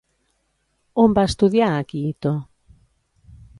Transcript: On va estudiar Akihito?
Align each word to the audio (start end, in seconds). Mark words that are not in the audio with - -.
On 1.03 1.13
va 1.19 1.27
estudiar 1.29 1.69
Akihito? 1.83 2.35